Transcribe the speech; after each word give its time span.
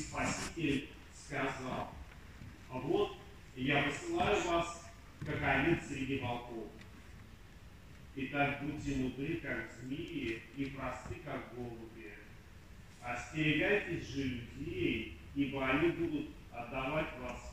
Спаситель 0.00 0.88
сказал, 1.14 1.92
«А 2.70 2.78
вот 2.78 3.16
я 3.56 3.82
посылаю 3.82 4.42
вас, 4.44 4.84
как 5.26 5.42
овец 5.42 5.86
среди 5.88 6.18
волков. 6.18 6.68
Итак, 8.14 8.62
будьте 8.62 8.96
мудры, 8.96 9.36
как 9.36 9.70
змеи, 9.80 10.42
и 10.56 10.64
просты, 10.66 11.16
как 11.24 11.54
голуби. 11.54 12.12
Остерегайтесь 13.02 14.08
же 14.08 14.24
людей, 14.24 15.18
ибо 15.34 15.66
они 15.66 15.90
будут 15.90 16.30
отдавать 16.52 17.18
вас 17.20 17.52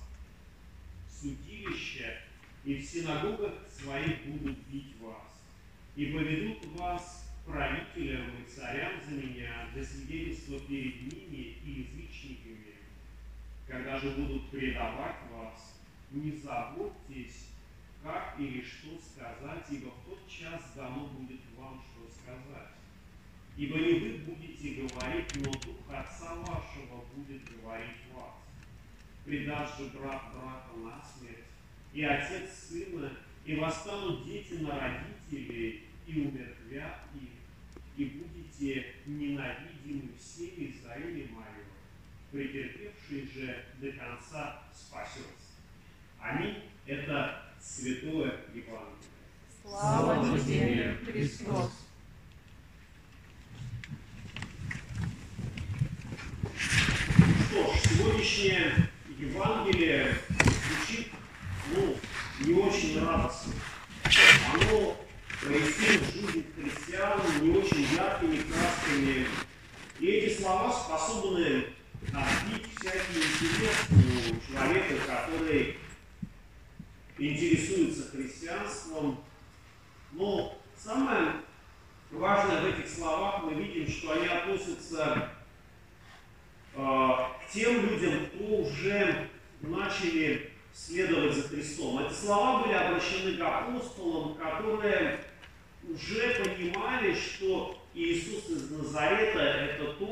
в 1.07 1.13
судилище, 1.13 2.19
и 2.63 2.75
в 2.75 2.83
синагогах 2.83 3.53
своих 3.69 4.25
будут 4.25 4.57
бить 4.67 4.95
вас, 4.99 5.41
и 5.95 6.07
поведут 6.07 6.65
вас 6.77 7.31
правителям 7.45 8.31
и 8.41 8.49
царям 8.49 8.93
за 9.07 9.11
меня 9.11 9.67
для 9.73 9.83
свидетельства 9.83 10.59
перед 10.61 11.01
ними 11.01 11.57
и 11.63 11.87
язычниками. 11.87 12.44
Когда 13.67 13.97
же 13.99 14.11
будут 14.11 14.49
предавать 14.51 15.17
вас, 15.31 15.79
не 16.11 16.31
заботьтесь, 16.31 17.49
как 18.03 18.35
или 18.39 18.61
что 18.61 18.99
сказать, 18.99 19.65
ибо 19.71 19.89
в 19.89 20.05
тот 20.05 20.29
час 20.29 20.73
дано 20.75 21.07
будет 21.07 21.41
вам 21.57 21.81
что 21.81 22.07
сказать. 22.11 22.73
Ибо 23.57 23.77
не 23.77 23.99
вы 23.99 24.17
будете 24.19 24.81
говорить, 24.81 25.35
но 25.37 25.51
Дух 25.51 25.89
Отца 25.89 26.35
вашего 26.35 27.05
будет 27.15 27.41
говорить 27.61 28.03
вас. 28.13 28.35
Предаст 29.23 29.79
же 29.79 29.85
брат 29.97 30.21
брата 30.33 30.77
на 30.83 31.01
смерть, 31.01 31.45
и 31.93 32.03
отец 32.03 32.51
сына, 32.69 33.11
и 33.45 33.55
восстанут 33.55 34.25
дети 34.25 34.55
на 34.55 34.77
родителей, 34.77 35.85
и 36.05 36.19
умертвят 36.19 36.99
их, 37.15 37.29
и 37.97 38.05
будете 38.05 38.93
ненавидимы 39.05 40.11
всеми 40.19 40.75
за 40.83 40.95
имя 40.95 41.27
Мое, 41.31 41.54
претерпевший 42.35 43.29
же 43.33 43.63
до 43.79 43.91
конца 43.93 44.63
спасется. 44.73 45.55
Аминь. 46.19 46.63
Это 46.85 47.43
Святое 47.61 48.41
Евангелие. 48.53 48.95
Слава 49.63 50.39
тебе, 50.39 50.97
Христос! 51.05 51.71
Что 57.47 57.73
ж, 57.73 57.79
сегодняшнее 57.79 58.89
Евангелие 59.17 60.15
звучит, 60.27 61.07
ну, 61.73 61.95
не 62.41 62.53
очень 62.53 62.99
радостно. 62.99 63.53
Оно 64.53 64.97
прояснит 65.41 66.01
жизнь 66.13 66.45
христиан 66.53 67.21
не 67.41 67.57
очень 67.57 67.87
яркими 67.95 68.37
красками. 68.41 69.25
И 69.99 70.05
эти 70.05 70.41
слова 70.41 70.71
способны 70.73 71.74
всякий 72.85 73.17
интерес 73.17 73.87
у 73.89 74.53
человека, 74.53 74.95
который 75.07 75.77
интересуется 77.17 78.11
христианством. 78.11 79.23
Но 80.11 80.61
самое 80.77 81.33
важное 82.11 82.61
в 82.61 82.65
этих 82.65 82.87
словах 82.87 83.43
мы 83.43 83.55
видим, 83.55 83.87
что 83.87 84.13
они 84.13 84.27
относятся 84.27 85.31
э, 86.75 86.77
к 86.77 87.51
тем 87.51 87.89
людям, 87.89 88.27
кто 88.27 88.43
уже 88.43 89.29
начали 89.61 90.51
следовать 90.71 91.33
за 91.33 91.47
Христом. 91.47 92.05
Эти 92.05 92.13
слова 92.13 92.63
были 92.63 92.73
обращены 92.73 93.37
к 93.37 93.41
апостолам, 93.41 94.35
которые 94.35 95.21
уже 95.89 96.43
понимали, 96.43 97.15
что 97.15 97.81
Иисус 97.95 98.49
из 98.49 98.69
Назарета– 98.69 99.39
это 99.39 99.93
тот, 99.93 100.04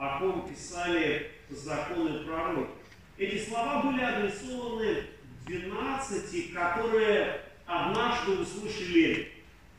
о 0.00 0.18
ком 0.18 0.48
писали 0.48 1.30
законы 1.50 2.24
пророки. 2.24 2.70
Эти 3.18 3.44
слова 3.46 3.82
были 3.82 4.00
адресованы 4.00 5.04
12, 5.46 6.54
которые 6.54 7.42
однажды 7.66 8.32
услышали 8.32 9.30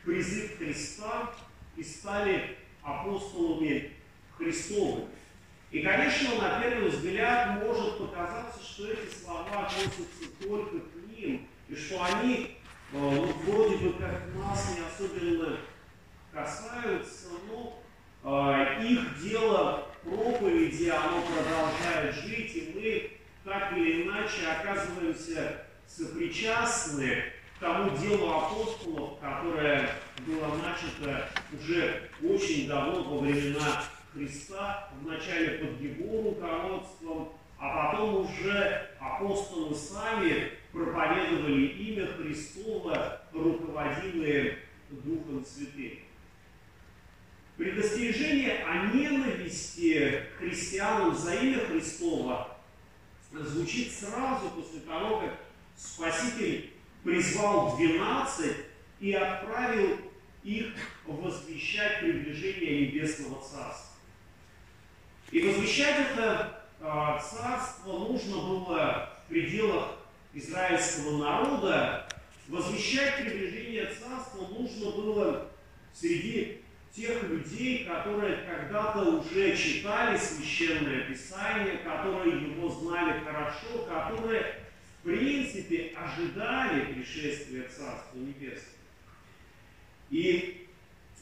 призыв 0.06 0.60
Христа 0.60 1.34
и 1.76 1.84
стали 1.84 2.56
апостолами 2.84 3.94
Христовыми. 4.38 5.08
И, 5.72 5.82
конечно, 5.82 6.36
на 6.36 6.62
первый 6.62 6.90
взгляд 6.90 7.64
может 7.64 7.98
показаться, 7.98 8.64
что 8.64 8.92
эти 8.92 9.12
слова 9.12 9.66
относятся 9.66 10.04
только 10.40 10.82
к 10.82 11.18
ним, 11.18 11.48
и 11.68 11.76
что 11.76 12.04
они 12.04 12.58
ну, 12.92 13.26
вроде 13.48 13.78
бы 13.78 13.94
как 13.94 14.22
нас 14.36 14.78
не 14.78 14.86
особенно 14.86 15.58
касаются, 16.32 17.30
но 17.48 17.82
их 18.24 19.22
дело 19.22 19.88
проповеди, 20.04 20.90
оно 20.90 21.22
продолжает 21.22 22.16
жить, 22.16 22.56
и 22.56 22.72
мы 22.76 23.52
так 23.52 23.74
или 23.74 24.04
иначе 24.04 24.48
оказываемся 24.48 25.66
сопричастны 25.88 27.24
к 27.58 27.60
тому 27.60 27.96
делу 27.98 28.32
апостолов, 28.32 29.20
которое 29.20 29.90
было 30.26 30.56
начато 30.64 31.30
уже 31.60 32.10
очень 32.24 32.68
давно 32.68 33.04
во 33.04 33.20
времена 33.20 33.84
Христа, 34.14 34.90
вначале 35.02 35.60
под 35.60 35.82
его 35.82 36.32
руководством, 36.32 37.34
а 37.58 37.92
потом 37.92 38.26
уже 38.26 38.90
апостолы 39.00 39.76
сами 39.76 40.52
проповедовали 40.72 41.68
имя 41.68 42.08
Христова, 42.08 43.22
руководимые 43.34 44.58
Духом 44.90 45.46
Святым. 45.46 46.00
Предостережение 47.62 48.64
о 48.66 48.88
ненависти 48.88 50.24
христианам 50.40 51.16
за 51.16 51.36
имя 51.36 51.60
Христова 51.60 52.58
звучит 53.32 53.94
сразу 53.94 54.50
после 54.50 54.80
того, 54.80 55.20
как 55.20 55.38
Спаситель 55.78 56.72
призвал 57.04 57.78
12 57.78 58.56
и 59.00 59.14
отправил 59.14 59.96
их 60.44 60.74
возвещать 61.06 62.00
приближение 62.00 62.88
Небесного 62.88 63.40
Царства. 63.44 63.96
И 65.30 65.48
возвещать 65.48 66.08
это 66.14 66.66
а, 66.80 67.20
царство 67.20 68.00
нужно 68.00 68.38
было 68.38 69.14
в 69.24 69.30
пределах 69.30 70.00
израильского 70.34 71.20
народа. 71.20 72.10
Возвещать 72.48 73.18
приближение 73.18 73.86
царства 73.86 74.48
нужно 74.48 74.90
было 74.94 75.52
среди 75.94 76.61
тех 76.96 77.24
людей, 77.24 77.86
которые 77.86 78.38
когда-то 78.38 79.02
уже 79.20 79.56
читали 79.56 80.18
Священное 80.18 81.06
Писание, 81.06 81.78
которые 81.78 82.52
его 82.52 82.70
знали 82.70 83.24
хорошо, 83.24 83.86
которые, 83.88 84.56
в 85.00 85.06
принципе, 85.06 85.96
ожидали 85.96 86.94
пришествия 86.94 87.64
Царства 87.64 88.18
Небесного. 88.18 88.78
И, 90.10 90.68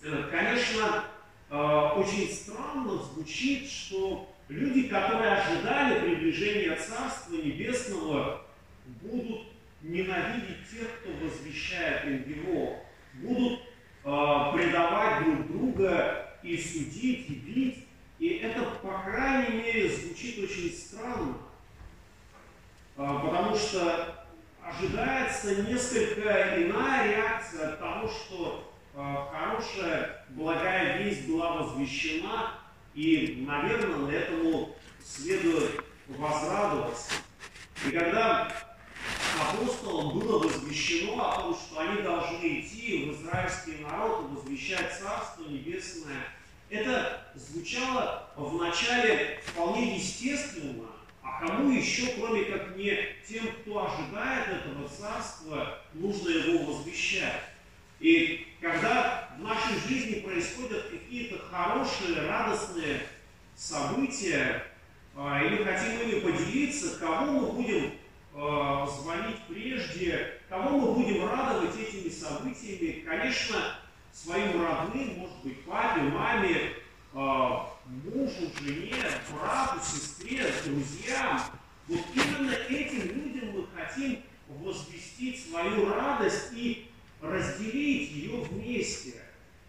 э, 0.04 0.24
конечно, 0.32 1.06
э, 1.52 1.56
очень 1.56 2.32
странно 2.34 2.98
звучит, 2.98 3.70
что 3.70 4.36
люди, 4.48 4.88
которые 4.88 5.34
ожидали 5.34 6.02
приближения 6.02 6.76
Царства 6.76 7.36
Небесного, 7.36 8.44
будут 8.86 9.42
ненавидеть 9.84 10.68
тех, 10.72 11.00
кто 11.00 11.12
возвещает 11.12 12.06
им 12.06 12.28
его, 12.28 12.84
будут 13.14 13.69
предавать 14.54 15.24
друг 15.24 15.48
друга 15.48 16.30
и 16.42 16.58
судить, 16.58 17.30
и 17.30 17.34
бить. 17.34 17.86
И 18.20 18.28
это, 18.38 18.64
по 18.82 19.02
крайней 19.04 19.62
мере, 19.62 19.90
звучит 19.90 20.44
очень 20.44 20.72
странно, 20.72 21.38
э, 22.98 23.20
потому 23.24 23.56
что 23.56 24.26
ожидается 24.62 25.64
несколько 25.64 26.62
иная 26.62 27.16
реакция 27.16 27.70
от 27.70 27.80
того, 27.80 28.10
что 28.10 28.74
э, 28.94 29.16
хорошая, 29.32 30.26
благая 30.30 31.02
весть 31.04 31.28
была 31.30 31.62
возвещена, 31.62 32.52
и, 32.94 33.46
наверное, 33.48 34.12
этому 34.12 34.76
следует 35.02 35.84
возрадоваться. 36.08 37.14
И 37.88 37.92
когда 37.92 38.52
апостолам 39.40 40.20
было 40.20 40.40
возвещено 40.40 41.22
о 41.22 41.42
том, 41.42 41.56
что 41.56 41.80
они 41.80 42.02
должны 42.02 42.60
идти 42.60 43.06
в 43.06 43.14
израильский 43.14 43.84
народ 43.84 44.26
и 44.26 44.36
возвещать 44.36 45.00
Царство 45.00 45.44
Небесное. 45.44 46.28
Это 46.70 47.28
звучало 47.36 48.30
вначале 48.36 49.40
вполне 49.46 49.96
естественно, 49.96 50.88
а 51.24 51.46
кому 51.46 51.72
еще, 51.72 52.14
кроме 52.20 52.46
как 52.46 52.76
не 52.76 52.98
тем, 53.28 53.48
кто 53.62 53.88
ожидает 53.88 54.48
этого 54.48 54.88
царства, 54.88 55.80
нужно 55.94 56.30
его 56.30 56.74
возвещать. 56.74 57.42
И 58.00 58.48
когда 58.62 59.30
в 59.38 59.42
нашей 59.42 59.80
жизни 59.88 60.20
происходят 60.20 60.90
какие-то 60.90 61.40
хорошие, 61.40 62.28
радостные 62.28 63.02
события, 63.56 64.64
а, 65.16 65.44
и 65.44 65.50
мы 65.50 65.66
хотим 65.66 66.02
ими 66.02 66.20
поделиться, 66.20 66.98
кому 66.98 67.42
мы 67.42 67.52
будем 67.52 67.92
Э, 68.42 68.88
звонить 68.88 69.42
прежде, 69.50 70.40
кого 70.48 70.70
мы 70.70 70.94
будем 70.94 71.28
радовать 71.28 71.76
этими 71.78 72.08
событиями, 72.08 73.02
конечно, 73.02 73.76
своим 74.14 74.66
родным, 74.66 75.18
может 75.18 75.44
быть, 75.44 75.66
папе, 75.66 76.04
маме, 76.04 76.56
э, 76.56 76.70
мужу, 77.14 78.50
жене, 78.62 78.96
брату, 79.30 79.84
сестре, 79.84 80.54
друзьям. 80.64 81.42
Вот 81.90 82.00
именно 82.16 82.52
этим 82.52 83.08
людям 83.14 83.50
мы 83.52 83.68
хотим 83.76 84.20
возвестить 84.48 85.46
свою 85.46 85.94
радость 85.94 86.54
и 86.54 86.90
разделить 87.22 88.10
ее 88.10 88.42
вместе. 88.44 89.16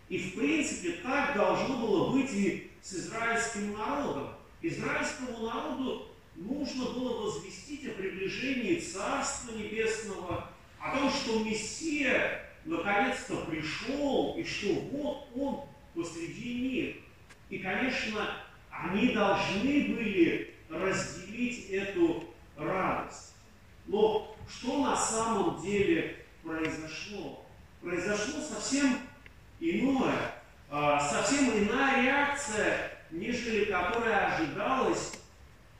И 0.08 0.16
в 0.16 0.36
принципе 0.36 0.92
так 1.02 1.34
должно 1.34 1.76
было 1.76 2.12
быть 2.12 2.32
и 2.32 2.70
с 2.80 2.92
израильским 2.92 3.76
народом. 3.76 4.28
Израильскому 4.62 5.44
народу 5.44 6.09
нужно 6.40 6.86
было 6.86 7.24
возвестить 7.24 7.86
о 7.86 7.90
приближении 7.90 8.80
Царства 8.80 9.52
Небесного, 9.52 10.48
о 10.80 10.96
том, 10.96 11.10
что 11.10 11.44
Мессия 11.44 12.46
наконец-то 12.64 13.36
пришел, 13.46 14.34
и 14.36 14.44
что 14.44 14.74
вот 14.92 15.28
Он 15.36 15.60
посреди 15.94 16.54
них. 16.54 16.96
И, 17.50 17.58
конечно, 17.58 18.26
они 18.70 19.08
должны 19.08 19.94
были 19.94 20.54
разделить 20.70 21.68
эту 21.70 22.24
радость. 22.56 23.34
Но 23.86 24.34
что 24.48 24.84
на 24.84 24.96
самом 24.96 25.60
деле 25.60 26.24
произошло? 26.42 27.44
Произошло 27.82 28.40
совсем 28.40 28.98
иное, 29.58 30.34
а, 30.70 31.00
совсем 31.00 31.50
иная 31.50 32.02
реакция, 32.02 32.92
нежели 33.10 33.64
которая 33.64 34.34
ожидалась. 34.34 35.19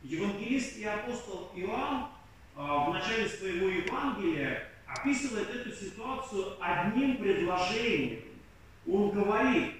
Евангелист 0.02 0.78
и 0.78 0.84
апостол 0.84 1.50
Иоанн 1.54 2.08
а, 2.56 2.90
в 2.90 2.94
начале 2.94 3.28
своего 3.28 3.68
Евангелия 3.68 4.68
описывает 4.86 5.50
эту 5.50 5.72
ситуацию 5.72 6.56
одним 6.60 7.18
предложением. 7.18 8.22
Он 8.86 9.10
говорит, 9.10 9.74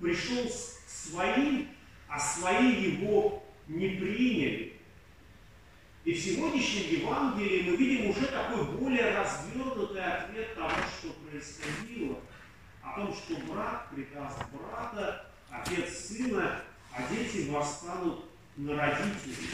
пришел 0.00 0.44
к 0.44 0.90
своим, 0.90 1.68
а 2.08 2.18
свои 2.18 2.92
его 2.92 3.42
не 3.68 3.90
приняли. 3.90 4.76
И 6.04 6.14
в 6.14 6.18
сегодняшнем 6.18 7.02
Евангелии 7.02 7.70
мы 7.70 7.76
видим 7.76 8.10
уже 8.10 8.26
такой 8.26 8.64
более 8.64 9.16
развернутый 9.16 10.02
ответ 10.02 10.54
того, 10.54 10.70
что 10.70 11.12
происходило. 11.12 12.18
О 12.82 12.98
том, 12.98 13.14
что 13.14 13.36
брат 13.46 13.88
предаст 13.90 14.38
брата, 14.50 15.30
отец 15.50 16.08
сына, 16.08 16.62
а 16.92 17.02
дети 17.12 17.48
восстанут 17.50 18.29
на 18.60 18.76
родителей. 18.76 19.48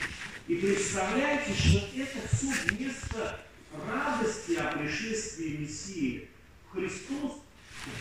И 0.48 0.56
представляете, 0.56 1.52
что 1.54 1.78
это 1.96 2.28
все 2.28 2.52
вместо 2.68 3.40
радости 3.88 4.54
о 4.54 4.72
пришествии 4.72 5.58
Мессии. 5.58 6.28
Христос 6.72 7.42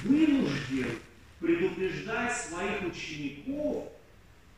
вынужден 0.04 1.00
предупреждать 1.40 2.36
своих 2.36 2.84
учеников 2.84 3.90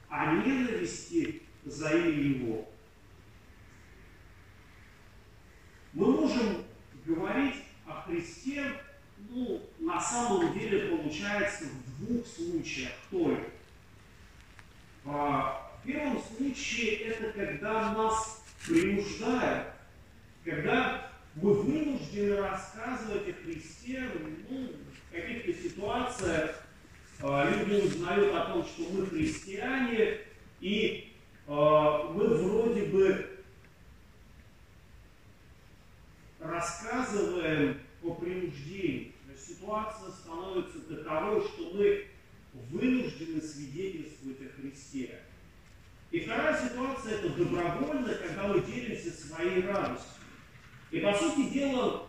о 0.10 0.36
ненависти 0.36 1.42
за 1.66 1.90
имя 1.90 2.22
Его. 2.22 2.70
Мы 5.94 6.12
можем 6.12 6.64
говорить 7.06 7.56
о 7.86 8.02
Христе, 8.04 8.82
ну, 9.30 9.62
на 9.80 10.00
самом 10.00 10.58
деле 10.58 10.96
получается 10.96 11.66
в 11.66 12.06
двух 12.06 12.26
случаях 12.26 12.94
только. 13.12 13.52
Первом 15.88 16.22
случае 16.22 16.96
это 16.98 17.32
когда 17.32 17.94
нас 17.94 18.44
принуждают, 18.68 19.68
когда 20.44 21.10
мы 21.36 21.54
вынуждены 21.54 22.42
рассказывать 22.42 23.30
о 23.30 23.34
Христе, 23.34 24.04
ну, 24.50 24.68
в 24.68 25.16
каких-то 25.16 25.54
ситуациях 25.54 26.62
а, 27.22 27.50
люди 27.50 27.86
узнают 27.86 28.36
о 28.36 28.46
том, 28.52 28.66
что 28.66 28.84
мы 28.92 29.06
христиане, 29.06 30.18
и 30.60 31.14
а, 31.48 32.12
мы 32.12 32.36
вроде 32.36 32.84
бы 32.88 33.40
рассказываем 36.42 37.80
по 38.02 38.14
принуждению. 38.14 39.14
Ситуация 39.38 40.12
становится 40.12 40.82
таковой, 40.82 41.48
что 41.48 41.72
мы 41.74 42.08
вынуждены 42.72 43.40
свидетельствовать 43.40 44.42
о 44.42 44.62
Христе. 44.62 45.22
И 46.18 46.22
вторая 46.22 46.60
ситуация– 46.60 47.14
это 47.20 47.30
добровольно, 47.30 48.12
когда 48.16 48.48
мы 48.48 48.62
делимся 48.62 49.12
своей 49.12 49.62
радостью. 49.62 50.24
И 50.90 51.00
по 51.00 51.14
сути 51.14 51.50
дела, 51.50 52.08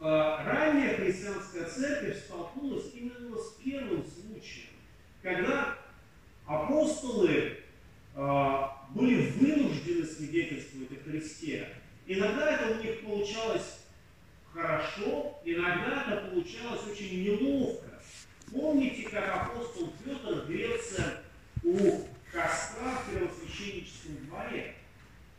а, 0.00 0.44
ранняя 0.44 0.96
христианская 0.96 1.66
церковь 1.66 2.24
столкнулась 2.24 2.86
именно 2.92 3.36
с 3.36 3.52
первым 3.62 4.04
случаем, 4.04 4.70
когда 5.22 5.78
апостолы 6.44 7.58
а, 8.16 8.84
были 8.96 9.30
вынуждены 9.30 10.04
свидетельствовать 10.06 10.90
о 10.90 11.08
Христе. 11.08 11.68
Иногда 12.08 12.50
это 12.50 12.80
у 12.80 12.82
них 12.82 13.04
получалось 13.04 13.84
хорошо, 14.52 15.38
иногда 15.44 16.04
это 16.08 16.30
получалось 16.32 16.80
очень 16.90 17.22
неловко. 17.22 17.86
Помните, 18.50 19.08
как 19.08 19.50
апостол 19.50 19.92
Петр 20.04 20.46
грелся 20.48 21.22
у 21.62 22.09
костра 22.32 22.92
в 22.94 23.10
первосвященническом 23.10 24.26
дворе? 24.26 24.76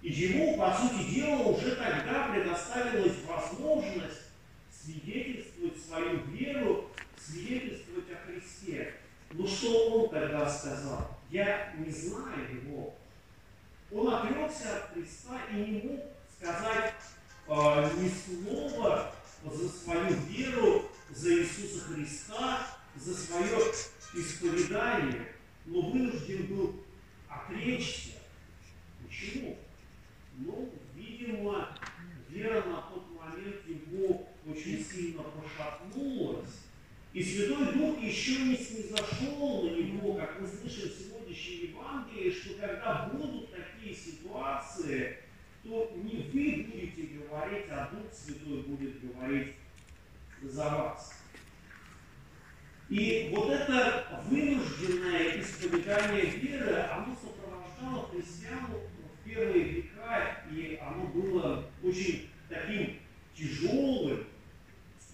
И 0.02 0.12
ему, 0.12 0.58
по 0.58 0.76
сути 0.76 1.12
дела, 1.12 1.44
уже 1.44 1.76
тогда 1.76 2.30
предоставилась 2.30 3.18
возможность 3.28 4.32
свидетельствовать 4.72 5.80
свою 5.86 6.18
веру, 6.26 6.90
свидетельствовать 7.18 8.06
о 8.12 8.26
Христе. 8.26 8.96
Но 9.32 9.48
что 9.48 9.90
он 9.90 10.10
тогда 10.10 10.50
сказал? 10.50 11.20
Я 11.30 11.74
не 11.78 11.92
знаю 11.92 12.64
его. 12.64 12.96
Он 13.92 14.14
отрекся 14.14 14.78
от 14.78 14.94
Христа 14.94 15.40
и 15.52 15.56
не 15.56 15.82
мог 15.84 16.06
сказать 16.36 16.94
э, 17.48 17.90
ни 18.00 18.10
слова 18.10 19.14
за 19.44 19.70
свою 19.70 20.16
веру, 20.30 20.86
за 21.10 21.34
Иисуса 21.34 21.82
Христа, 21.86 22.68
за 22.96 23.14
свое 23.16 23.60
исповедание, 24.14 25.28
но 25.66 25.82
вынужден 25.82 26.46
был 26.48 26.81
отречься. 27.52 28.12
Почему? 29.06 29.58
Ну, 30.38 30.74
видимо, 30.96 31.78
вера 32.30 32.64
на 32.64 32.82
тот 32.82 33.06
момент 33.20 33.58
его 33.68 34.28
очень 34.48 34.84
сильно 34.84 35.24
пошатнулась. 35.24 36.66
И 37.14 37.22
Святой 37.22 37.74
Дух 37.74 38.02
еще 38.02 38.42
не 38.44 38.56
снизошел 38.56 39.64
на 39.64 39.76
него, 39.76 40.14
как 40.14 40.40
мы 40.40 40.48
слышим 40.48 40.90
в 40.90 40.94
сегодняшнем 40.94 41.72
Евангелии, 41.72 42.32
что 42.32 42.54
когда 42.56 43.10
будут 43.14 43.52
такие 43.52 43.94
ситуации, 43.94 45.18
то 45.64 45.92
не 45.96 46.24
вы 46.32 46.64
будете 46.72 47.18
говорить, 47.18 47.66
а 47.70 47.92
Дух 47.92 48.14
Святой 48.14 48.62
будет 48.62 49.02
говорить 49.02 49.56
за 50.42 50.64
вас. 50.64 51.22
И 52.92 53.32
вот 53.34 53.50
это 53.50 54.22
вынужденное 54.26 55.40
исповедание 55.40 56.26
веры, 56.26 56.76
христиан 58.22 58.68
в 58.68 59.28
первые 59.28 59.64
века, 59.64 60.44
и 60.52 60.80
оно 60.82 61.06
было 61.08 61.66
очень 61.84 62.30
таким 62.50 63.00
тяжелым. 63.36 64.26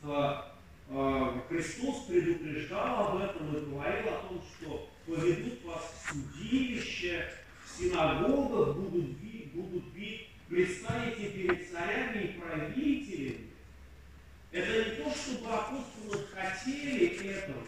А, 0.04 0.56
а, 0.90 1.42
Христос 1.50 2.06
предупреждал 2.06 3.08
об 3.08 3.22
этом 3.22 3.56
и 3.56 3.66
говорил 3.66 4.14
о 4.14 4.28
том, 4.28 4.44
что 4.58 4.90
поведут 5.06 5.64
вас 5.66 5.94
в 5.94 6.14
судилище, 6.14 7.30
в 7.66 7.80
синагогах 7.80 8.76
будут 8.76 9.18
бить, 9.18 9.54
будут 9.54 9.86
бить, 9.94 10.30
предстанете 10.50 11.30
перед 11.30 11.70
царями 11.70 12.24
и 12.24 12.40
правителями. 12.40 13.48
Это 14.52 14.90
не 14.90 14.96
то, 14.96 15.12
чтобы 15.12 15.54
апостолы 15.54 16.26
хотели 16.34 17.32
этого, 17.32 17.62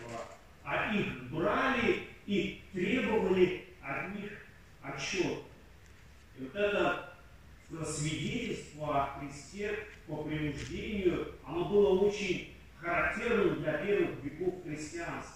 а 0.64 0.96
их 0.96 1.30
брали 1.30 2.04
и 2.26 2.62
требовали 2.72 3.66
от 3.82 4.16
них 4.16 4.32
отчет. 4.82 5.40
И 6.38 6.44
вот 6.44 6.56
это 6.56 7.14
свидетельство 7.86 9.04
о 9.04 9.20
Христе 9.20 9.78
по 10.08 10.24
принуждению, 10.24 11.36
оно 11.46 11.66
было 11.66 12.00
очень 12.00 12.56
характерным 12.78 13.62
для 13.62 13.74
первых 13.74 14.24
веков 14.24 14.64
христианства. 14.64 15.36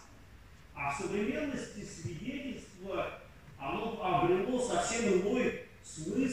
А 0.75 0.91
в 0.91 0.97
современности 0.97 1.83
свидетельство, 1.83 3.19
оно 3.59 3.99
обрело 4.01 4.59
совсем 4.59 5.21
иной 5.21 5.65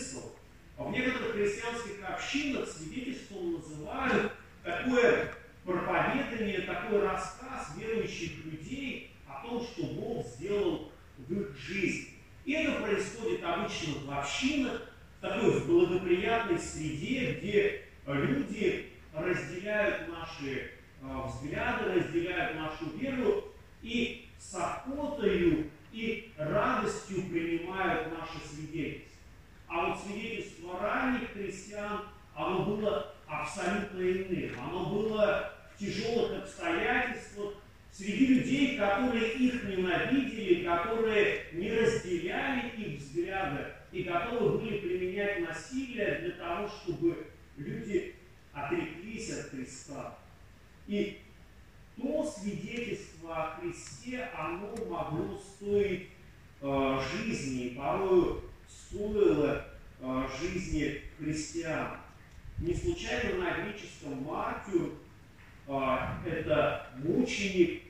смысл. 0.00 0.32
В 0.76 0.90
некоторых 0.92 1.32
христианских 1.32 2.08
общинах 2.08 2.68
свидетельством 2.68 3.52
называют 3.52 4.32
такое 4.64 5.32
проповедание, 5.64 6.62
такой 6.62 7.02
рассказ 7.02 7.74
верующих 7.76 8.44
людей 8.46 9.14
о 9.28 9.46
том, 9.46 9.62
что 9.62 9.84
Бог 9.84 10.26
сделал 10.26 10.90
в 11.18 11.32
их 11.32 11.56
жизни. 11.58 12.14
И 12.46 12.52
это 12.52 12.80
происходит 12.80 13.44
обычно 13.44 13.94
в 14.06 14.18
общинах, 14.18 14.90
в 15.18 15.20
такой 15.20 15.60
благоприятной 15.66 16.58
среде, 16.58 17.34
где 17.34 17.82
люди 18.06 18.88
разделяют 19.12 20.08
наши 20.08 20.70
э, 21.02 21.26
взгляды, 21.26 21.92
разделяют 21.92 22.56
нашу 22.56 22.96
веру 22.96 23.44
и 23.82 24.30
с 24.38 24.54
охотою 24.54 25.70
и 25.92 26.32
радостью 26.38 27.22
принимают 27.24 28.18
наше 28.18 28.38
свидетельство. 28.48 29.09
А 29.70 29.86
вот 29.86 30.00
свидетельство 30.02 30.80
ранних 30.80 31.30
христиан, 31.32 32.00
оно 32.34 32.64
было 32.64 33.14
абсолютно 33.28 34.00
иным. 34.00 34.50
Оно 34.58 34.86
было 34.86 35.52
в 35.72 35.78
тяжелых 35.78 36.42
обстоятельствах, 36.42 37.54
среди 37.92 38.26
людей, 38.26 38.76
которые 38.76 39.34
их 39.34 39.62
ненавидели, 39.62 40.64
которые 40.64 41.46
не 41.52 41.72
разделяли 41.72 42.68
их 42.76 43.00
взгляды 43.00 43.66
и 43.92 44.02
готовы 44.02 44.58
были 44.58 44.78
применять 44.78 45.40
насилие 45.40 46.18
для 46.20 46.30
того, 46.32 46.68
чтобы 46.68 47.28
люди 47.56 48.16
отреклись 48.52 49.38
от 49.38 49.50
Христа. 49.50 50.18
И 50.88 51.18
то 51.96 52.24
свидетельство 52.24 53.44
о 53.44 53.60
Христе, 53.60 54.28
оно 54.36 54.74
могло 54.88 55.38
стоить 55.38 56.08
э, 56.60 56.98
жизни, 57.12 57.76
порой 57.76 58.40
стоило 58.90 59.64
э, 60.00 60.26
жизни 60.40 61.02
христиан. 61.18 61.98
Не 62.58 62.74
случайно 62.74 63.44
на 63.44 63.62
греческом 63.62 64.22
Мартию 64.24 64.94
э, 65.66 65.96
это 66.26 66.86
мученик, 66.96 67.82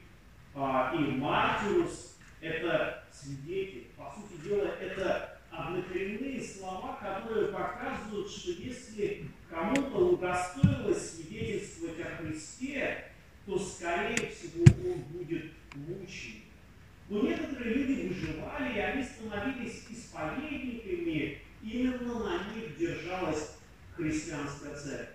э, 0.54 0.90
и 0.94 0.98
Мартирус 1.16 2.18
это 2.40 3.04
свидетель. 3.12 3.88
По 3.96 4.12
сути 4.14 4.40
дела, 4.42 4.66
это 4.80 5.38
однокоренные 5.50 6.42
слова, 6.42 6.98
которые 7.00 7.48
показывают, 7.48 8.30
что 8.30 8.52
если 8.52 9.26
кому-то 9.48 10.10
удостоилось 10.10 11.16
свидетельствовать 11.16 12.00
о 12.00 12.16
Христе, 12.16 13.04
то, 13.46 13.58
скорее 13.58 14.30
всего, 14.30 14.64
он 14.92 15.00
будет 15.12 15.52
мученик. 15.74 16.44
Но 17.08 17.22
некоторые 17.22 17.74
люди 17.74 18.08
выживали, 18.20 18.74
и 18.74 18.78
они 18.78 19.04
становились 19.04 19.84
исповедниками, 19.90 21.38
именно 21.62 22.18
на 22.20 22.54
них 22.54 22.76
держалась 22.78 23.56
христианская 23.96 24.74
церковь. 24.74 25.08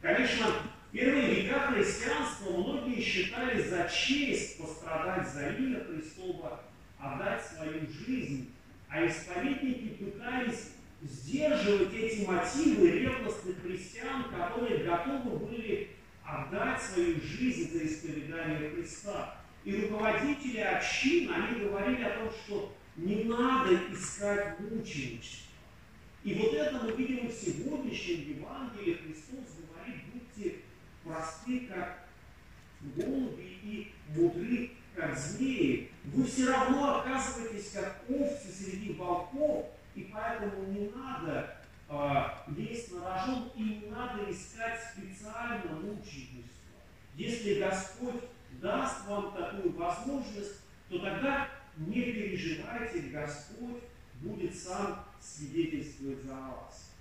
Конечно, 0.00 0.46
в 0.46 0.92
первые 0.92 1.42
века 1.42 1.72
христианства 1.72 2.50
многие 2.50 3.00
считали 3.00 3.62
за 3.62 3.88
честь 3.88 4.58
пострадать 4.60 5.28
за 5.28 5.50
имя 5.50 5.84
Христова, 5.84 6.60
отдать 6.98 7.44
свою 7.44 7.86
жизнь, 7.88 8.52
а 8.88 9.06
исповедники 9.06 10.04
пытались 10.04 10.72
сдерживать 11.02 11.92
эти 11.92 12.24
мотивы 12.24 12.90
ревностных 12.90 13.60
христиан, 13.62 14.24
которые 14.30 14.84
готовы 14.84 15.38
были 15.46 15.90
отдать 16.24 16.82
свою 16.82 17.20
жизнь 17.20 17.72
за 17.72 17.86
исповедание 17.86 18.70
Христа. 18.70 19.36
И 19.64 19.74
руководители 19.82 20.60
общин, 20.60 21.32
они 21.32 21.64
говорили 21.64 22.04
о 22.04 22.10
том, 22.10 22.30
что 22.30 22.76
не 22.96 23.24
надо 23.24 23.76
мученичество. 24.86 25.46
И 26.22 26.34
вот 26.34 26.54
это 26.54 26.80
мы 26.82 26.92
видим 26.92 27.28
в 27.28 27.32
сегодняшнем 27.32 28.38
Евангелии. 28.38 28.94
Христос 28.94 29.44
говорит, 29.58 30.02
будьте 30.12 30.56
просты, 31.04 31.66
как 31.66 32.08
голуби, 32.80 33.58
и 33.62 33.92
мудры, 34.08 34.70
как 34.94 35.16
змеи. 35.16 35.90
Вы 36.04 36.24
все 36.24 36.50
равно 36.50 37.00
оказываетесь 37.00 37.70
как 37.72 38.02
овцы 38.08 38.48
среди 38.52 38.92
волков, 38.94 39.66
и 39.94 40.10
поэтому 40.12 40.66
не 40.72 40.88
надо 40.90 41.56
э, 41.88 42.22
лезть 42.56 42.92
на 42.92 43.04
рожон 43.04 43.50
и 43.56 43.62
не 43.62 43.86
надо 43.90 44.30
искать 44.30 44.80
специально 44.92 45.72
мученичество. 45.80 46.50
Если 47.14 47.60
Господь 47.60 48.22
даст 48.60 49.06
вам 49.06 49.32
такую 49.32 49.72
возможность, 49.72 50.60
то 50.88 50.98
тогда 50.98 51.48
не 51.76 52.02
переживайте, 52.02 53.00
Господь 53.10 53.82
будет 54.26 54.54
сам 54.54 55.04
свидетельствовать 55.20 56.22
за 56.22 56.34
вас. 56.34 56.92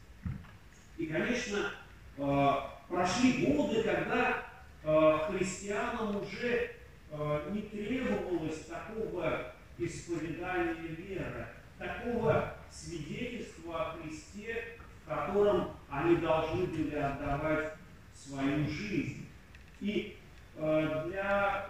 И, 0.98 1.08
конечно, 1.08 1.72
э, 2.18 2.52
прошли 2.88 3.46
годы, 3.46 3.84
когда 3.84 4.44
э, 4.84 5.20
христианам 5.30 6.22
уже 6.22 6.72
э, 7.12 7.52
не 7.52 7.62
требовалось 7.64 8.66
такого 8.66 9.54
исповедания 9.78 10.88
веры, 10.88 11.48
такого 11.78 12.56
свидетельства 12.72 13.82
о 13.82 13.98
Христе, 13.98 14.78
в 15.04 15.10
котором 15.10 15.72
они 15.90 16.18
должны 16.18 16.66
были 16.68 16.96
отдавать 16.96 17.74
свою 18.14 18.66
жизнь. 18.68 19.28
И 19.82 20.18
для 20.58 21.68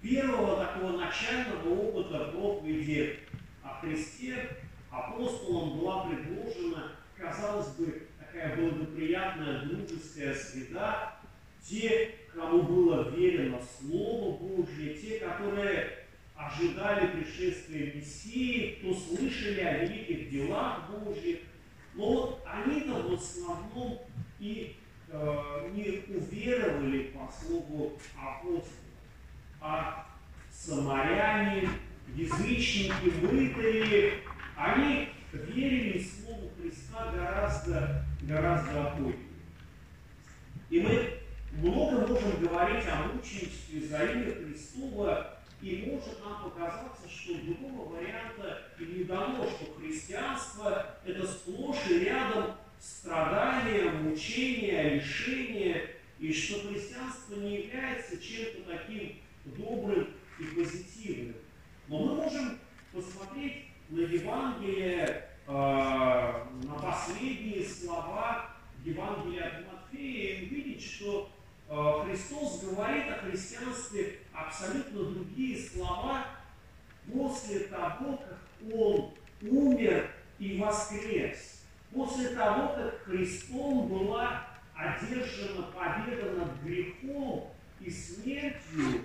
первого 0.00 0.64
такого 0.64 0.92
начального 0.92 1.68
опыта 1.68 2.30
проповеди 2.30 3.18
о 3.82 4.98
апостолам 4.98 5.78
была 5.78 6.06
предложена, 6.06 6.92
казалось 7.16 7.68
бы, 7.76 8.08
такая 8.18 8.56
благоприятная 8.56 9.62
дружеская 9.66 10.34
среда, 10.34 11.18
те, 11.62 12.14
кому 12.34 12.62
было 12.62 13.10
верено 13.10 13.60
Слово 13.60 14.36
Божье, 14.36 14.94
те, 14.94 15.18
которые 15.18 16.06
ожидали 16.34 17.06
пришествия 17.08 17.94
Мессии, 17.94 18.78
кто 18.78 18.94
слышали 18.94 19.60
о 19.60 19.84
великих 19.84 20.30
делах 20.30 20.90
Божьих, 20.90 21.38
но 21.94 22.12
вот 22.12 22.42
они-то 22.46 22.94
в 22.94 23.14
основном 23.14 24.00
и 24.38 24.76
э, 25.08 25.70
не 25.74 26.14
уверовали 26.14 27.04
по 27.04 27.30
слову 27.32 27.98
апостола. 28.16 28.62
А 29.60 30.06
самаряне, 30.50 31.68
язычники, 32.14 33.12
мытари, 33.22 34.22
они 34.56 35.08
верили 35.32 36.02
Слову 36.02 36.50
Христа 36.60 37.12
гораздо, 37.12 38.04
гораздо 38.22 38.88
охотнее. 38.88 39.16
И 40.70 40.80
мы 40.80 41.12
много 41.52 42.06
можем 42.06 42.40
говорить 42.40 42.84
о 42.88 43.08
мученичестве 43.08 43.80
за 43.88 44.04
имя 44.04 44.34
Христова, 44.34 45.36
и 45.62 45.90
может 45.90 46.22
нам 46.22 46.50
показаться, 46.50 47.08
что 47.08 47.34
другого 47.34 47.94
варианта 47.94 48.62
и 48.78 48.84
не 48.84 49.04
дано, 49.04 49.48
что 49.48 49.72
христианство– 49.78 50.96
это 51.06 51.26
сплошь 51.26 51.88
и 51.88 52.00
рядом 52.00 52.56
страдания, 52.78 53.90
мучения, 53.90 54.96
лишения, 54.96 55.90
и 56.18 56.32
что 56.32 56.68
христианство 56.68 57.36
не 57.36 57.62
является 57.62 58.20
чем-то 58.20 58.70
таким 58.70 59.16
добрым 59.44 60.08
и 60.38 60.44
позитивным. 60.44 61.36
Но 61.88 61.98
мы 62.00 62.14
можем 62.16 62.58
посмотреть 62.92 63.66
на 63.90 64.00
Евангелие, 64.00 65.28
э, 65.46 65.52
на 65.52 66.74
последние 66.82 67.64
слова 67.64 68.50
Евангелия 68.84 69.46
от 69.46 69.72
Матфея 69.72 70.40
и 70.40 70.46
увидеть, 70.46 70.82
что 70.84 71.30
э, 71.68 72.04
Христос 72.04 72.64
говорит 72.64 73.12
о 73.12 73.18
христианстве 73.18 74.18
абсолютно 74.32 75.04
другие 75.04 75.62
слова 75.62 76.24
после 77.12 77.60
того, 77.60 78.16
как 78.16 78.38
Он 78.72 79.14
умер 79.42 80.10
и 80.40 80.58
воскрес. 80.60 81.62
После 81.94 82.30
того, 82.30 82.74
как 82.74 83.02
Христом 83.04 83.86
была 83.86 84.44
одержана 84.74 85.62
победа 85.72 86.32
над 86.32 86.62
грехом 86.62 87.52
и 87.80 87.88
смертью, 87.88 89.04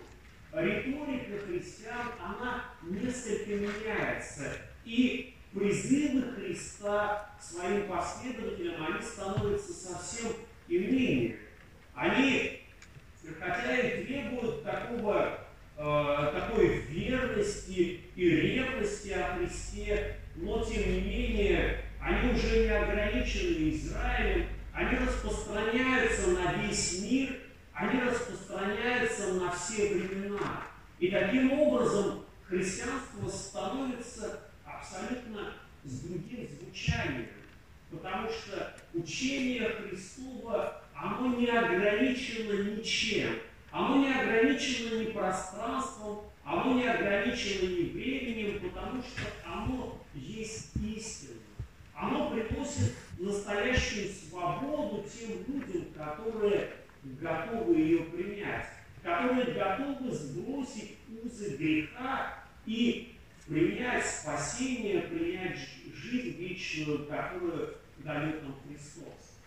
риторика 0.51 1.45
христиан, 1.45 2.07
она 2.19 2.65
несколько 2.83 3.50
меняется. 3.51 4.53
И 4.85 5.35
призывы 5.53 6.33
Христа 6.33 7.29
к 7.39 7.43
своим 7.43 7.88
последователям, 7.88 8.85
они 8.85 9.01
становятся 9.01 9.73
совсем 9.73 10.31
иными. 10.67 11.38
Они, 11.93 12.61
хотя 13.39 13.77
и 13.77 14.05
требуют 14.05 14.63
такого, 14.63 15.39
э, 15.77 16.31
такой 16.33 16.67
верности 16.89 18.01
и 18.15 18.29
ревности 18.29 19.09
о 19.09 19.35
Христе, 19.35 20.15
но 20.35 20.63
тем 20.63 20.81
не 20.81 21.01
менее 21.01 21.81
они 22.00 22.31
уже 22.31 22.63
не 22.63 22.69
ограничены 22.69 23.69
Израилем, 23.71 24.47
они 24.73 24.97
распространяются 24.97 26.31
на 26.31 26.53
весь 26.53 27.01
мир– 27.01 27.35
они 27.81 28.01
распространяются 28.01 29.33
на 29.33 29.51
все 29.51 29.95
времена. 29.95 30.63
И 31.00 31.09
таким 31.09 31.51
образом 31.53 32.25
христианство 32.51 33.29
становится 33.29 34.41
абсолютно 34.65 35.53
с 35.86 36.01
другим 36.01 36.48
звучанием. 36.50 37.29
Потому 37.89 38.29
что 38.29 38.75
учение 38.93 39.70
Христова, 39.70 40.84
оно 40.93 41.36
не 41.38 41.48
ограничено 41.48 42.75
ничем. 42.75 43.36
Оно 43.72 44.05
не 44.05 44.13
ограничено 44.13 45.00
ни 45.00 45.12
пространством, 45.12 46.25
оно 46.43 46.74
не 46.74 46.88
ограничено 46.88 47.70
ни 47.70 47.89
временем, 47.89 48.70
потому 48.70 49.01
что 49.01 49.22
оно 49.46 50.01
есть 50.13 50.72
истина. 50.75 51.39
Оно 51.96 52.31
приносит 52.31 52.96
настоящую 53.17 54.10
свободу 54.10 55.05
тем 55.08 55.38
людям, 55.48 55.86
которые 55.96 56.72
готовы 57.03 57.75
ее 57.75 58.00
принять, 58.05 58.67
которые 59.01 59.53
готовы 59.53 60.12
сбросить 60.12 60.98
узы 61.23 61.57
греха 61.57 62.43
и 62.65 63.15
принять 63.47 64.05
спасение, 64.05 65.01
принять 65.01 65.57
жизнь 65.93 66.37
вечную, 66.37 67.05
которую 67.05 67.75
дает 67.97 68.43
нам 68.43 68.55
Христос. 68.67 69.39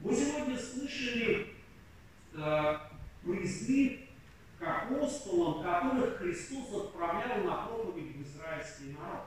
Мы 0.00 0.14
сегодня 0.14 0.58
слышали 0.58 1.48
э, 2.34 2.78
призыв 3.22 3.92
к 4.58 4.62
апостолам, 4.62 5.62
которых 5.62 6.18
Христос 6.18 6.72
отправлял 6.72 7.44
на 7.44 7.66
проповедь 7.66 8.16
в 8.16 8.22
израильский 8.22 8.96
народ. 8.98 9.26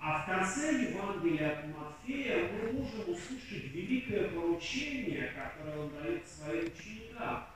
А 0.00 0.22
в 0.22 0.26
конце 0.26 0.90
Евангелия 0.90 1.60
от 1.60 1.76
Матфея 1.76 2.50
мы 2.52 2.72
можем 2.72 3.00
услышать 3.02 3.72
великое 3.72 4.30
поручение, 4.30 5.32
которое 5.32 5.78
он 5.78 5.90
дает 5.90 6.26
своим 6.26 6.64
ученикам, 6.66 7.46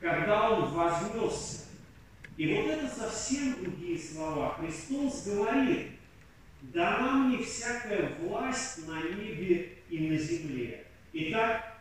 когда 0.00 0.50
он 0.50 0.70
вознесся 0.70 1.67
и 2.38 2.54
вот 2.54 2.70
это 2.70 2.88
совсем 2.88 3.56
другие 3.60 3.98
слова. 3.98 4.54
Христос 4.54 5.24
говорит, 5.26 5.88
дана 6.62 7.24
мне 7.24 7.42
всякая 7.42 8.14
власть 8.20 8.86
на 8.86 9.02
небе 9.02 9.72
и 9.90 10.06
на 10.06 10.16
земле. 10.16 10.86
Итак, 11.12 11.80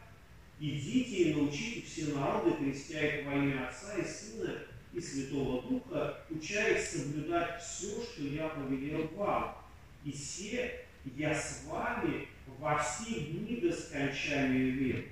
идите 0.59 1.15
и 1.15 1.33
научите 1.35 1.85
все 1.85 2.05
народы, 2.15 2.55
крестя 2.57 3.05
их 3.05 3.27
во 3.27 3.33
имя 3.33 3.67
Отца 3.67 3.97
и 3.99 4.03
Сына 4.03 4.55
и 4.93 4.99
Святого 4.99 5.61
Духа, 5.61 6.25
уча 6.31 6.75
соблюдать 6.79 7.61
все, 7.61 8.01
что 8.01 8.23
я 8.23 8.47
повелел 8.47 9.07
вам. 9.15 9.55
И 10.03 10.11
все 10.11 10.87
я 11.15 11.35
с 11.35 11.65
вами 11.67 12.29
во 12.57 12.79
все 12.79 13.13
дни 13.13 13.57
до 13.57 13.71
скончания 13.71 14.71
века. 14.71 15.09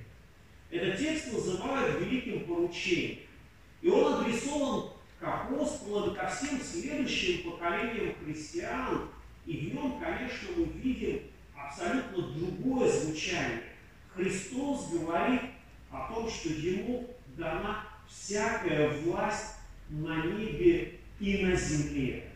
Этот 0.71 0.97
текст 0.97 1.31
называют 1.31 2.01
великим 2.01 2.45
поручением. 2.45 3.19
И 3.83 3.89
он 3.89 4.21
адресован 4.23 4.94
к 5.25 5.27
апостолам, 5.27 6.13
ко 6.13 6.27
всем 6.27 6.62
следующим 6.62 7.50
поколениям 7.50 8.13
христиан. 8.24 9.10
И 9.48 9.58
в 9.58 9.74
нем, 9.74 10.00
конечно, 10.00 10.50
мы 10.55 10.65
видим 10.65 11.22
абсолютно 11.58 12.27
другое 12.27 12.91
звучание. 12.91 13.63
Христос 14.15 14.91
говорит 14.91 15.41
о 15.91 16.13
том, 16.13 16.29
что 16.29 16.50
Ему 16.50 17.10
дана 17.38 17.84
всякая 18.08 18.89
власть 19.00 19.55
на 19.89 20.25
небе 20.25 21.00
и 21.20 21.44
на 21.44 21.55
земле. 21.55 22.29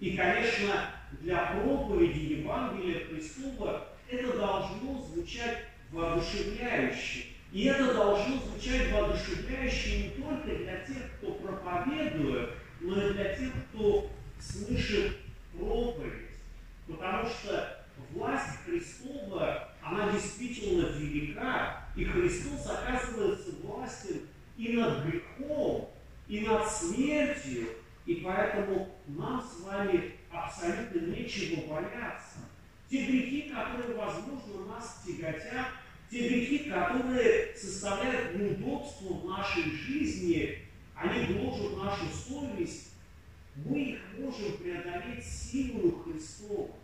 И, 0.00 0.16
конечно, 0.16 0.90
для 1.20 1.46
проповеди 1.46 2.40
Евангелия 2.40 3.06
Христова 3.06 3.86
это 4.08 4.36
должно 4.36 5.00
звучать 5.00 5.58
воодушевляюще. 5.92 7.26
И 7.52 7.64
это 7.64 7.92
должно 7.92 8.38
звучать 8.38 8.90
воодушевляюще 8.90 10.04
не 10.04 10.22
только 10.22 10.56
для 10.56 10.78
тех, 10.78 11.12
кто 11.18 11.32
проповедует, 11.32 12.50
но 12.80 13.08
и 13.08 13.12
для 13.12 13.34
тех, 13.36 13.52
кто 13.68 14.10
слышит 14.40 15.18
проповедь. 15.52 16.30
Потому 16.88 17.28
что 17.28 17.84
власть 18.12 18.58
Христова, 18.64 19.68
она 19.82 20.10
действительно 20.12 20.86
велика, 20.96 21.84
и 21.94 22.04
Христос 22.04 22.66
оказывается 22.70 23.50
властью 23.62 24.22
и 24.56 24.72
над 24.72 25.04
грехом, 25.04 25.90
и 26.28 26.40
над 26.40 26.66
смертью, 26.66 27.68
и 28.06 28.14
поэтому 28.16 28.96
нам 29.06 29.42
с 29.42 29.60
вами 29.62 30.14
абсолютно 30.30 31.00
нечего 31.00 31.68
бояться. 31.68 32.38
Те 32.88 33.06
грехи, 33.06 33.50
которые, 33.50 33.94
возможно, 33.94 34.66
нас 34.68 35.02
тяготят, 35.06 35.66
те 36.12 36.28
грехи, 36.28 36.70
которые 36.70 37.56
составляют 37.56 38.38
неудобство 38.38 39.14
в 39.14 39.24
нашей 39.30 39.62
жизни, 39.70 40.58
они 40.94 41.24
гложат 41.24 41.78
нашу 41.78 42.04
совесть, 42.06 42.90
мы 43.56 43.78
их 43.80 44.00
можем 44.18 44.58
преодолеть 44.58 45.24
силою 45.24 46.02
Христову, 46.04 46.76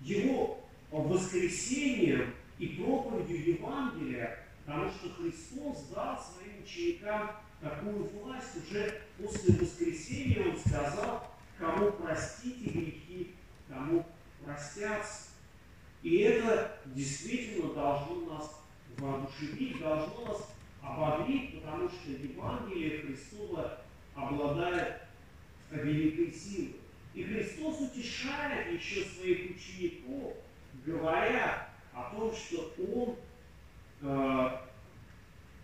Его 0.00 0.60
воскресением 0.90 2.34
и 2.58 2.66
проповедью 2.68 3.54
Евангелия, 3.54 4.44
потому 4.66 4.90
что 4.90 5.10
Христос 5.10 5.86
дал 5.94 6.20
своим 6.20 6.64
ученикам 6.64 7.30
такую 7.60 8.04
власть 8.04 8.56
уже 8.56 9.00
после 9.16 9.54
воскресения, 9.54 10.44
Он 10.44 10.58
сказал, 10.58 11.36
кому 11.56 11.92
простите 11.92 12.68
грехи, 12.68 13.34
кому 13.68 14.04
простятся. 14.44 15.29
И 16.02 16.18
это 16.18 16.78
действительно 16.86 17.74
должно 17.74 18.34
нас 18.34 18.62
воодушевить, 18.96 19.80
должно 19.80 20.24
нас 20.26 20.54
ободрить, 20.82 21.60
потому 21.60 21.88
что 21.88 22.10
Евангелие 22.10 23.00
Христова 23.00 23.80
обладает 24.14 25.02
великой 25.70 26.32
силой. 26.32 26.76
И 27.14 27.24
Христос 27.24 27.80
утешает 27.80 28.72
еще 28.72 29.04
своих 29.04 29.56
учеников, 29.56 30.34
говоря 30.86 31.68
о 31.92 32.14
том, 32.14 32.32
что 32.34 32.72
Он 32.78 33.16
э, 34.00 34.58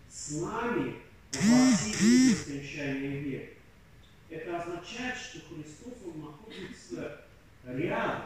с 0.08 0.40
нами 0.40 0.96
во 1.32 1.76
все 1.76 2.34
скончания 2.34 3.20
века. 3.20 3.52
Это 4.28 4.60
означает, 4.60 5.16
что 5.16 5.38
Христос, 5.48 5.94
Он 6.04 6.20
находится 6.20 7.20
рядом. 7.64 8.22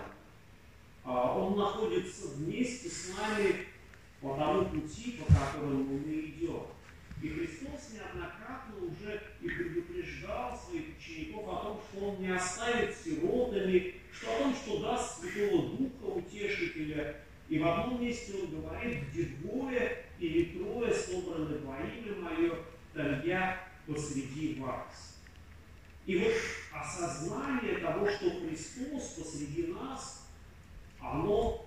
А, 1.04 1.38
он 1.38 1.56
находится 1.56 2.28
вместе 2.28 2.88
с 2.88 3.16
нами 3.16 3.66
по 4.20 4.36
тому 4.36 4.66
пути, 4.66 5.12
по 5.18 5.32
которому 5.32 5.98
мы 5.98 6.20
идем. 6.20 6.66
И 7.22 7.28
Христос 7.28 7.92
неоднократно 7.92 8.76
уже 8.86 9.20
и 9.42 9.48
предупреждал 9.48 10.58
своих 10.58 10.96
учеников 10.98 11.48
о 11.48 11.64
том, 11.64 11.80
что 11.90 12.06
Он 12.06 12.20
не 12.20 12.34
оставит 12.34 12.96
сиротами, 12.96 13.94
что 14.10 14.34
о 14.34 14.38
том, 14.38 14.54
что 14.54 14.80
даст 14.80 15.20
Святого 15.20 15.76
Духа 15.76 16.18
Утешителя. 16.18 17.16
И 17.48 17.58
в 17.58 17.66
одном 17.66 18.02
месте 18.02 18.34
Он 18.40 18.62
говорит, 18.62 19.04
где 19.10 19.24
двое 19.24 20.04
или 20.18 20.56
трое 20.56 20.94
собраны 20.94 21.58
во 21.58 21.76
имя 21.80 22.14
Мое, 22.20 22.54
там 22.94 23.26
я 23.26 23.68
посреди 23.86 24.54
вас. 24.54 25.18
И 26.06 26.16
вот 26.18 26.32
осознание 26.72 27.78
того, 27.78 28.08
что 28.08 28.30
Христос 28.30 29.14
посреди 29.18 29.66
нас, 29.66 30.19
оно 31.02 31.66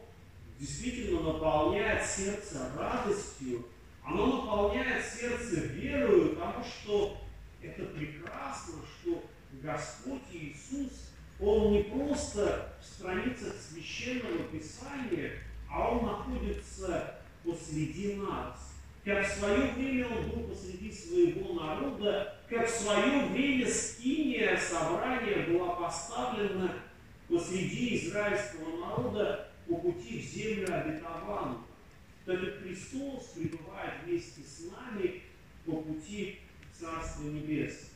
действительно 0.60 1.22
наполняет 1.22 2.06
сердце 2.06 2.72
радостью, 2.78 3.66
оно 4.04 4.42
наполняет 4.42 5.04
сердце 5.06 5.62
верою, 5.68 6.36
потому 6.36 6.64
что 6.64 7.18
это 7.62 7.86
прекрасно, 7.86 8.76
что 9.02 9.24
Господь 9.62 10.24
Иисус, 10.32 11.12
Он 11.40 11.72
не 11.72 11.84
просто 11.84 12.74
в 12.82 12.86
страницах 12.86 13.54
Священного 13.56 14.44
Писания, 14.52 15.32
а 15.70 15.90
Он 15.92 16.06
находится 16.06 17.20
посреди 17.44 18.16
нас. 18.16 18.74
Как 19.06 19.28
в 19.28 19.38
свое 19.38 19.72
время 19.72 20.08
Он 20.08 20.30
был 20.30 20.50
посреди 20.50 20.92
своего 20.92 21.54
народа, 21.54 22.40
как 22.50 22.68
в 22.68 22.72
свое 22.72 23.26
время 23.28 23.70
скиния 23.70 24.58
собрания 24.58 25.48
была 25.48 25.76
поставлена 25.76 26.74
посреди 27.34 27.98
израильского 27.98 28.78
народа 28.78 29.50
по 29.68 29.78
пути 29.78 30.20
в 30.20 30.24
землю 30.24 30.68
обетованную. 30.72 31.64
Так 32.26 32.40
как 32.40 32.60
Христос 32.62 33.34
пребывает 33.36 33.94
вместе 34.06 34.42
с 34.42 34.72
нами 34.72 35.24
по 35.66 35.78
пути 35.78 36.40
в 36.72 36.80
Царство 36.80 37.24
Небесное. 37.24 37.90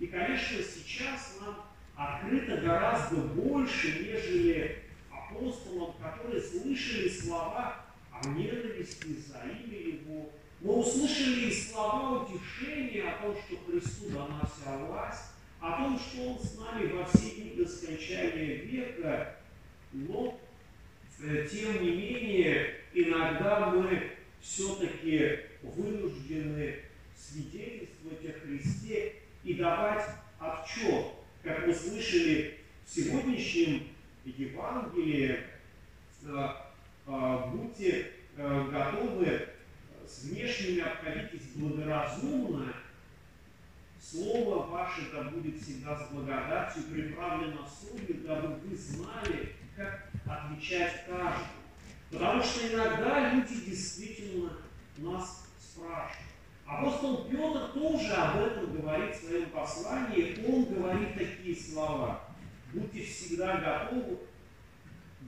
И, 0.00 0.06
конечно, 0.06 0.58
сейчас 0.58 1.38
нам 1.40 1.64
открыто 1.96 2.56
гораздо 2.58 3.16
больше, 3.16 4.00
нежели 4.00 4.82
апостолам, 5.10 5.94
которые 6.02 6.42
слышали 6.42 7.08
слова 7.08 7.84
о 8.12 8.28
ненависти 8.28 9.16
за 9.28 9.40
имя 9.48 9.78
Его. 9.78 10.30
Мы 10.60 10.74
услышали 10.74 11.50
и 11.50 11.54
слова 11.54 12.24
утешения 12.24 13.08
о 13.08 13.22
том, 13.22 13.36
что 13.36 13.56
Христу 13.66 14.10
дана 14.10 14.42
вся 14.46 14.76
власть, 14.78 15.30
о 15.60 15.72
том, 15.78 15.98
что 15.98 16.30
Он 16.30 16.38
с 16.38 16.58
нами 16.58 16.92
во 16.92 17.04
все 17.04 17.30
дни 17.30 17.37
до 17.37 17.37
скончания 17.68 18.62
века, 18.62 19.36
но 19.92 20.38
Э, 21.20 21.46
тем 21.50 21.82
не 21.82 21.90
менее, 21.90 22.76
иногда 22.94 23.70
мы 23.70 24.10
все-таки 24.40 25.40
вынуждены 25.62 26.76
свидетельствовать 27.16 28.24
о 28.24 28.40
Христе 28.40 29.14
и 29.42 29.54
давать 29.54 30.04
отчет. 30.38 31.06
Как 31.42 31.66
мы 31.66 31.74
слышали 31.74 32.58
в 32.84 32.90
сегодняшнем 32.94 33.88
Евангелии, 34.24 35.40
э, 36.22 36.48
э, 37.06 37.38
будьте 37.52 38.12
готовы 38.36 39.48
с 40.06 40.22
внешними 40.22 40.82
обходитесь 40.82 41.48
благоразумно, 41.56 42.72
Слово 44.00 44.66
ваше 44.66 45.10
да 45.12 45.24
будет 45.24 45.60
всегда 45.60 45.98
с 45.98 46.10
благодатью 46.10 46.84
приправлено 46.84 47.66
солью, 47.68 48.22
дабы 48.24 48.54
вы 48.56 48.76
знали, 48.76 49.56
как 49.76 50.08
отвечать 50.26 51.04
каждому. 51.06 51.46
Потому 52.10 52.42
что 52.42 52.66
иногда 52.72 53.32
люди 53.32 53.54
действительно 53.66 54.52
нас 54.98 55.46
спрашивают. 55.60 56.28
Апостол 56.66 57.24
Петр 57.28 57.72
тоже 57.72 58.12
об 58.12 58.40
этом 58.40 58.76
говорит 58.76 59.16
в 59.16 59.24
своем 59.24 59.50
послании. 59.50 60.44
Он 60.46 60.64
говорит 60.64 61.14
такие 61.14 61.56
слова. 61.56 62.20
Будьте 62.72 63.02
всегда 63.02 63.56
готовы 63.56 64.18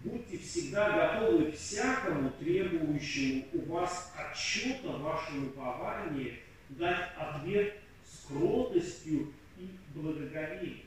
будьте 0.04 0.38
всегда 0.38 0.90
готовы 0.90 1.52
всякому 1.52 2.30
требующему 2.38 3.44
у 3.52 3.72
вас 3.72 4.12
отчета 4.16 4.88
вашему 4.88 5.48
уповании 5.48 6.38
дать 6.70 7.08
ответ 7.18 7.74
с 8.10 8.26
кротостью 8.26 9.32
и 9.56 9.70
благоговением. 9.94 10.80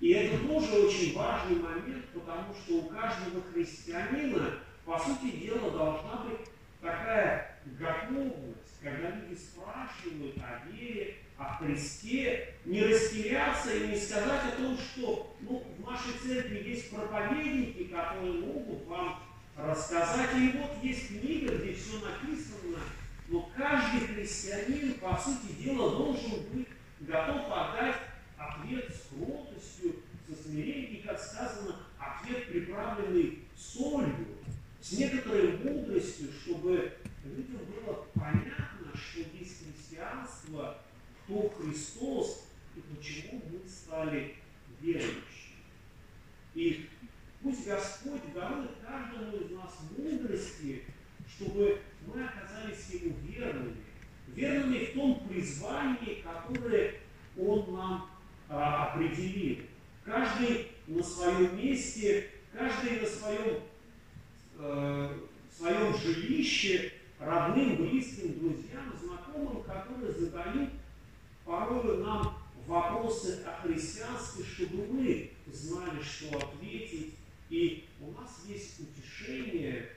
И 0.00 0.10
это 0.10 0.46
тоже 0.46 0.72
очень 0.72 1.14
важный 1.14 1.56
момент, 1.56 2.06
потому 2.12 2.54
что 2.54 2.74
у 2.74 2.82
каждого 2.88 3.42
христианина, 3.52 4.58
по 4.84 4.98
сути 4.98 5.36
дела, 5.36 5.70
должна 5.70 6.24
быть 6.24 6.40
такая 6.80 7.58
готовность, 7.78 8.80
когда 8.82 9.10
люди 9.10 9.34
спрашивают 9.34 10.36
о 10.38 10.68
вере, 10.68 11.16
о 11.38 11.56
Христе, 11.56 12.54
не 12.64 12.82
растеряться 12.82 13.74
и 13.74 13.88
не 13.88 13.96
сказать 13.96 14.42
о 14.52 14.60
том, 14.60 14.78
что 14.78 15.34
ну, 15.40 15.64
в 15.78 15.90
нашей 15.90 16.12
церкви 16.22 16.68
есть 16.68 16.90
проповедники, 16.90 17.84
которые 17.84 18.32
могут 18.32 18.86
вам 18.86 19.22
рассказать. 19.56 20.30
И 20.36 20.58
вот 20.58 20.82
есть 20.82 21.08
книга, 21.08 21.56
где 21.56 21.72
все 21.72 21.98
написано, 22.00 22.78
но 23.28 23.50
каждый 23.56 24.13
христианин, 24.24 24.94
по 24.94 25.16
сути 25.16 25.52
дела, 25.62 25.96
должен 25.96 26.42
быть 26.52 26.68
готов 27.00 27.46
отдать 27.50 27.96
ответ 28.38 28.94
с 28.94 29.08
кротостью, 29.08 29.96
со 30.26 30.42
смирением, 30.42 30.94
и, 30.94 31.02
как 31.02 31.20
сказано, 31.20 31.76
ответ, 31.98 32.48
приправленный 32.48 33.40
солью, 33.56 34.26
с 34.80 34.92
некоторой 34.92 35.58
мудростью, 35.58 36.28
чтобы 36.32 36.94
людям 37.24 37.58
было 37.66 38.06
понятно, 38.14 38.92
что 38.94 39.20
есть 39.38 39.64
христианство, 39.64 40.78
кто 41.24 41.48
Христос 41.50 42.46
и 42.76 42.80
почему 42.80 43.42
мы 43.50 43.68
стали 43.68 44.36
верующими. 44.80 45.22
И 46.54 46.88
пусть 47.42 47.66
Господь 47.66 48.20
дарует 48.34 48.72
каждому 48.82 49.36
из 49.36 49.50
нас 49.50 49.74
мудрости, 49.96 50.84
чтобы 51.28 51.80
мы 52.06 52.24
оказались 52.24 52.90
Ему 52.90 53.16
верными, 53.26 53.76
верными 54.34 54.86
в 54.86 54.94
том 54.94 55.28
призвании, 55.28 56.22
которое 56.22 56.94
Он 57.38 57.74
нам 57.74 58.10
а, 58.48 58.86
определил. 58.86 59.64
Каждый 60.04 60.68
на 60.86 61.02
своем 61.94 62.14
месте, 62.14 62.30
каждый 62.52 63.00
на 63.00 63.06
своем, 63.06 63.60
э, 64.58 65.18
своем 65.56 65.96
жилище, 65.96 66.92
родным, 67.18 67.76
близким, 67.76 68.38
друзьям, 68.38 68.92
знакомым, 69.02 69.62
которые 69.62 70.12
задают 70.12 70.70
порой 71.44 72.04
нам 72.04 72.38
вопросы 72.66 73.42
о 73.44 73.62
христианстве, 73.62 74.44
чтобы 74.44 74.86
мы 74.86 75.30
знали, 75.52 76.02
что 76.02 76.36
ответить. 76.36 77.14
И 77.50 77.84
у 78.00 78.10
нас 78.12 78.42
есть 78.48 78.80
утешение 78.80 79.90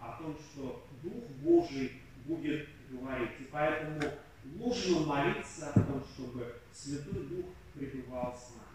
о 0.00 0.20
том, 0.20 0.36
что 0.38 0.86
Дух 1.02 1.24
Божий 1.42 1.92
будет 2.24 2.68
говорить. 2.90 3.30
И 3.40 3.44
поэтому 3.52 4.00
нужно 4.44 5.00
молиться 5.00 5.70
о 5.70 5.80
том, 5.80 6.02
чтобы 6.14 6.54
Святой 6.72 7.24
Дух 7.24 7.46
пребывал 7.74 8.34
с 8.34 8.50
нами. 8.56 8.66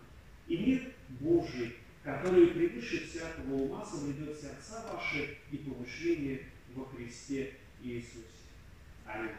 И 0.48 0.58
мир 0.58 0.94
Божий, 1.20 1.76
который 2.04 2.48
превыше 2.48 3.08
всякого 3.08 3.54
ума, 3.54 3.86
соблюдет 3.86 4.40
сердца 4.40 4.84
ваши 4.92 5.38
и 5.52 5.58
помышления 5.58 6.40
во 6.74 6.86
Христе 6.86 7.54
Иисусе. 7.82 8.26
Аминь. 9.06 9.32